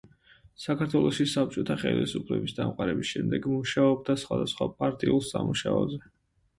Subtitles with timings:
[0.61, 6.07] საქართველოში საბჭოთა ხელისუფლების დამყარების შემდეგ მუშაობდა სხვადასხვა პარტიულ სამუშაოზე.